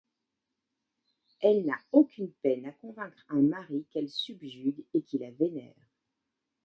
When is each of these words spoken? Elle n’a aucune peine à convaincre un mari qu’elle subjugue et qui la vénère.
Elle 1.41 1.63
n’a 1.67 1.79
aucune 1.91 2.31
peine 2.41 2.65
à 2.65 2.71
convaincre 2.71 3.23
un 3.29 3.41
mari 3.43 3.85
qu’elle 3.91 4.09
subjugue 4.09 4.83
et 4.95 5.03
qui 5.03 5.19
la 5.19 5.29
vénère. 5.29 5.77